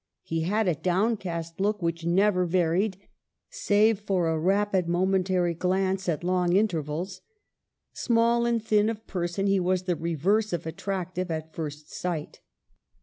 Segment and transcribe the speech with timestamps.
[0.23, 2.97] He had a downcast look, which never varied,
[3.51, 7.21] save for a rapid momentary glance at long intervals.
[7.93, 12.39] Small and thin of person, he was the reverse of attractive at first sight."